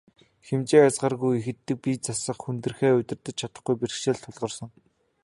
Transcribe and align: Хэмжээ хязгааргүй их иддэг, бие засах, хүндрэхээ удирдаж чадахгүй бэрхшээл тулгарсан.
Хэмжээ 0.47 0.81
хязгааргүй 0.83 1.33
их 1.39 1.45
иддэг, 1.53 1.77
бие 1.83 1.97
засах, 2.05 2.37
хүндрэхээ 2.41 2.91
удирдаж 2.99 3.35
чадахгүй 3.39 3.75
бэрхшээл 3.77 4.21
тулгарсан. 4.23 4.69